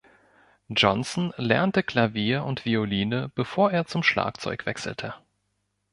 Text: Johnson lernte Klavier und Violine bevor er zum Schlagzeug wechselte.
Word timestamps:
Johnson 0.69 1.31
lernte 1.37 1.83
Klavier 1.83 2.43
und 2.45 2.65
Violine 2.65 3.29
bevor 3.35 3.71
er 3.71 3.85
zum 3.85 4.01
Schlagzeug 4.01 4.65
wechselte. 4.65 5.13